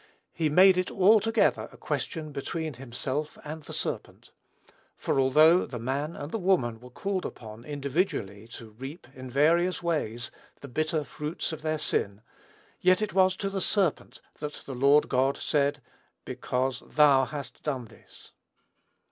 He 0.33 0.49
made 0.49 0.77
it, 0.77 0.89
altogether, 0.89 1.69
a 1.71 1.77
question 1.77 2.31
between 2.31 2.73
himself 2.73 3.37
and 3.43 3.61
the 3.61 3.71
serpent; 3.71 4.31
for 4.97 5.19
although 5.19 5.63
the 5.67 5.77
man 5.77 6.15
and 6.15 6.31
the 6.31 6.39
woman 6.39 6.79
were 6.79 6.89
called 6.89 7.23
upon, 7.23 7.63
individually, 7.65 8.47
to 8.53 8.71
reap, 8.71 9.05
in 9.13 9.29
various 9.29 9.83
ways, 9.83 10.31
the 10.61 10.67
bitter 10.67 11.03
fruits 11.03 11.51
of 11.51 11.61
their 11.61 11.77
sin, 11.77 12.21
yet 12.79 13.03
it 13.03 13.13
was 13.13 13.35
to 13.35 13.49
the 13.51 13.61
serpent 13.61 14.21
that 14.39 14.63
the 14.65 14.73
Lord 14.73 15.07
God 15.07 15.37
said, 15.37 15.83
"Because 16.25 16.81
thou 16.95 17.25
hast 17.25 17.61
done 17.61 17.85
this." 17.85 18.31